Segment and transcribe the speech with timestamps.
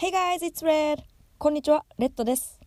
[0.00, 1.02] Hey guys, it's Red!
[1.38, 2.60] こんにちは、レッドです。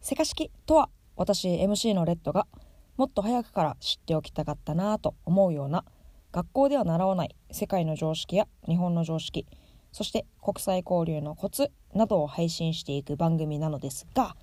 [0.00, 2.48] セカ式とは、私 MC のレッドが
[2.96, 5.84] もっと早くから知っておきたかったなぁと思うような
[6.32, 9.46] 学校では習わない世界の常識や日本の常識、
[9.92, 14.34] そして国際交流のコツなどを配信していく番組なのですが、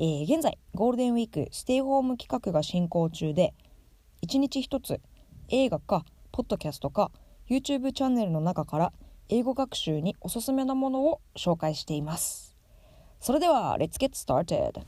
[0.00, 3.54] えー現在ゴールデンウィークステイホーム企画が進行中で
[4.20, 5.00] 一日一つ
[5.48, 7.12] 映画かポッドキャストか
[7.48, 8.92] YouTube チャンネルの中から
[9.32, 12.56] 英語学習におすすめなものを紹介しています。
[13.20, 14.82] それでは Let's get started.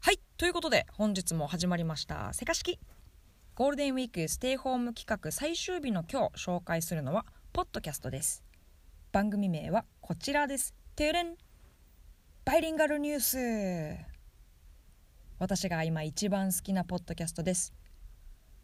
[0.00, 2.78] はいということで本日も始まりましたセカ式
[3.54, 7.24] ゴールデンウィークステイホーム企画最終日の今日紹介するのは
[7.54, 8.44] ポッドキャストです。
[9.12, 10.74] 番組名はこちらです。
[10.94, 11.47] てれん。
[12.48, 14.06] バイリンガルニュース。
[15.38, 17.74] 私が今一番好きなポッドキャストです。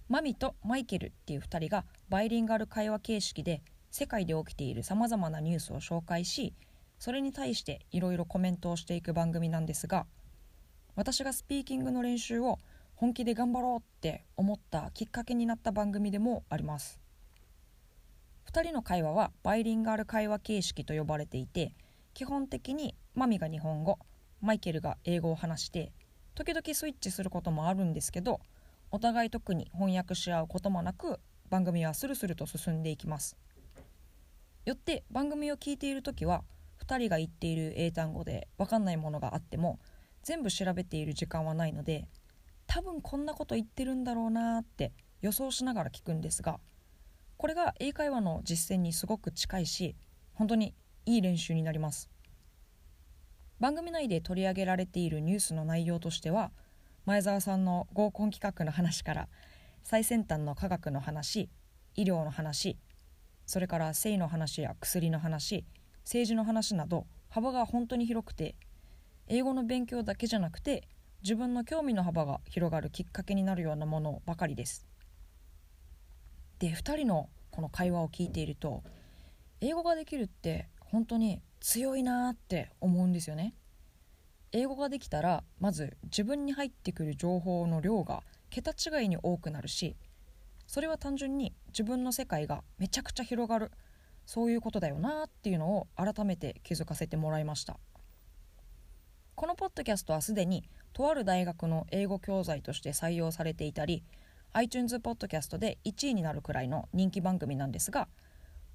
[0.08, 3.60] マミとマイケルっていう2人がバイリンガル会話形式で
[3.90, 6.54] 世界で起きているさまざまなニュースを紹介し
[6.98, 10.06] それに対していろいろコメントをしていく番組なんですが
[10.96, 12.60] 私がスピーキングの練習を
[12.94, 16.98] 本気で頑張ろうって思ったきっかけになった番組でもあります。
[18.50, 21.74] 2人の会話はバイリンガル会話形式と呼ばれていて
[22.14, 23.98] 基本的にマミが日本語
[24.40, 25.92] マイケルが英語を話して
[26.34, 28.40] 時々スイッチすることもあるんですけど
[28.90, 33.36] お互い特に翻訳し合うこともなく番組はスルスルと進んでいきます。
[34.64, 36.42] よって番組を聞いている時は
[36.86, 39.78] 2人が言っている英単語で分かんないものがあっても
[40.22, 42.08] 全部調べている時間はないので
[42.66, 46.58] 多分こんなこと言ってるんだろうなーって予想しながら聞くんですが
[47.36, 49.96] これが英会話の実践にすごく近いし
[50.32, 52.13] 本当にいい練習になります。
[53.64, 56.50] 番組内で取り上げられているニュースの内容としては
[57.06, 59.28] 前澤さんの合コン企画の話から
[59.82, 61.48] 最先端の科学の話
[61.96, 62.76] 医療の話
[63.46, 65.64] それから性の話や薬の話
[66.00, 68.54] 政治の話など幅が本当に広くて
[69.28, 70.86] 英語の勉強だけじゃなくて
[71.22, 74.86] 自分の興味の幅が広がるきっかけになるようなものばかりです。
[76.58, 78.82] で2人のこの会話を聞いていると
[79.62, 83.54] 英語ができるって本当に強いなって思うんですよね。
[84.52, 89.96] 英語ができたらまず自分に入ってくる情報の量が桁違いに多くなるし
[90.68, 93.70] それは単純に自分の世界がめちゃくちゃ広がる。
[94.26, 97.78] そういうことだよなっていうのを改めて気づかせてもらいました。
[99.34, 104.04] このポッドキャストはすでにとある大学の英語教材として採用されていたり
[104.52, 108.06] iTunes ポッドキャストで1位になるくらいの人気番組なんですが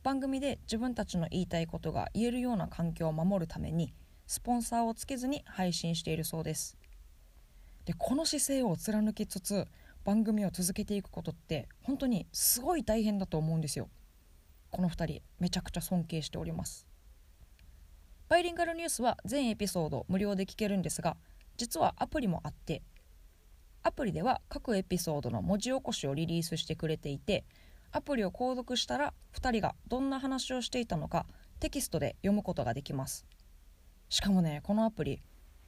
[0.09, 3.93] 番組で自分たちの言いたいことが言えるような環境を守るために
[4.25, 6.79] スポンサーをつけずに配信しているそうです。
[7.85, 9.67] でこの姿勢を貫きつつ
[10.03, 13.87] 番組を続けていくことって本当にすごい大変だと思うんですよ。
[14.71, 16.87] この2人めちゃくちゃ尊敬しております。
[18.29, 21.17] バイリンガルニュースは全エピソード無料で聞けるんですが
[21.55, 22.81] 実はアプリもあって
[23.83, 27.45] アプリでは各エピソードの文字起こしをリリースしてくれていて
[27.91, 31.25] アプリを購読したら2人がどんな話をしていたのか
[31.59, 33.25] テキストで読むことができます。
[34.09, 35.21] しかもねこのアプリ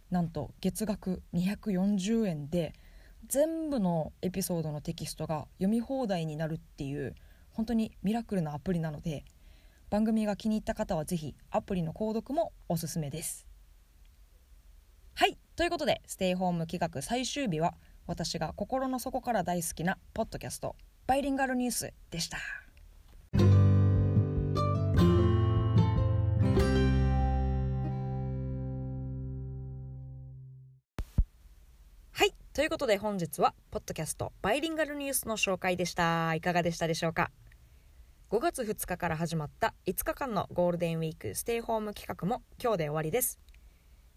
[0.10, 2.74] なんと月額240円で
[3.28, 7.16] 全部のエピソードのテキストが読み放題になるっていう
[7.52, 9.26] 本当にミラクルなアプリなので
[9.90, 13.46] 番組が気に入った方はぜひアプリの購読もおすすめです。
[15.14, 17.76] はいということでステイホーム企画最終日は
[18.08, 20.76] 私が心の底から大好きなポッドキャスト
[21.12, 22.38] バイリンガルニュースでした。
[32.14, 32.34] はい。
[32.54, 36.34] ということで本日はポッドキャストバイリンガルニュースの紹介でした。
[36.34, 37.30] いかがでしたでしょうか
[38.30, 43.38] ？5月2日から始まった5日間のゴールデンウィークステイホーム企画も今日で終わりです。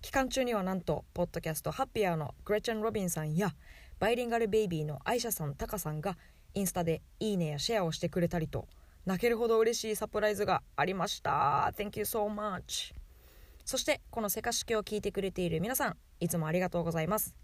[0.00, 3.56] 期間中にはなんとポッドキャストハッピーアーのグレチェン・ロビンさんや
[3.99, 6.17] バイリンガルベイビーのアイシャさんタカさんが
[6.55, 8.67] インスタでいいねやシェアをしてくれたりと
[9.06, 11.73] 泣けるほど嬉しいサプライズがありました。
[11.77, 12.95] Thank you so much.
[13.65, 17.35] そしてこのセカ式を聞いてくれている皆さんいつもありがとうございます。